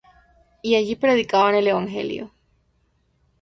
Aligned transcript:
Y 0.63 0.73
allí 0.73 0.95
predicaban 0.95 1.53
el 1.53 1.67
evangelio. 1.67 2.33